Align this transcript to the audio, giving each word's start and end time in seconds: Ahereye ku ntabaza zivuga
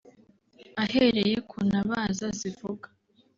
Ahereye 0.83 1.37
ku 1.49 1.57
ntabaza 1.69 2.27
zivuga 2.39 2.87